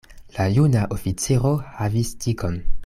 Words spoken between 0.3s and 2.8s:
La juna oficiro havis tikon.